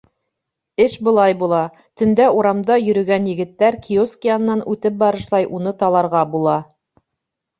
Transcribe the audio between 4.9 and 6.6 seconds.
барышлай уны таларға була.